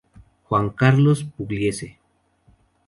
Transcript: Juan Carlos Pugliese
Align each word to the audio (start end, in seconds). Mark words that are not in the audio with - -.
Juan 0.49 0.71
Carlos 0.71 1.25
Pugliese 1.37 1.99